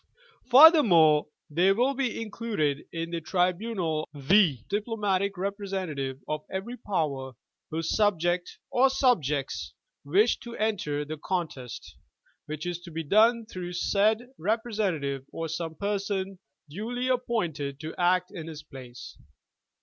Furthermore, 0.49 1.27
there 1.47 1.75
will 1.75 1.93
be 1.93 2.09
in(3luded 2.25 2.87
in 2.91 3.11
the 3.11 3.21
tribunal 3.21 4.09
the 4.15 4.57
diplo 4.67 4.97
matic 4.97 5.37
representative 5.37 6.17
of 6.27 6.43
every 6.49 6.75
power 6.75 7.33
whose 7.69 7.95
subject 7.95 8.57
or 8.71 8.89
subjects 8.89 9.75
wish 10.03 10.39
to 10.39 10.55
enter 10.55 11.05
the 11.05 11.17
contest, 11.17 11.97
which 12.47 12.65
is 12.65 12.79
to 12.79 12.89
be 12.89 13.03
done 13.03 13.45
through 13.45 13.73
said 13.73 14.25
repre 14.39 14.73
sentative 14.73 15.23
or 15.31 15.47
some 15.47 15.75
person 15.75 16.39
duly 16.67 17.07
appointed 17.07 17.79
to 17.81 17.93
act 17.95 18.31
in 18.31 18.47
his 18.47 18.63
place. 18.63 19.19